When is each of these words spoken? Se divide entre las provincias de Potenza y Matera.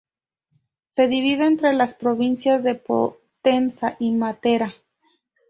Se 0.87 1.07
divide 1.07 1.43
entre 1.43 1.73
las 1.73 1.93
provincias 1.93 2.63
de 2.63 2.73
Potenza 2.73 3.97
y 3.99 4.09
Matera. 4.13 4.73